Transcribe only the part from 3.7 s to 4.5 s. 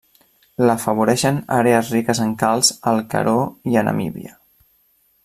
i a Namíbia.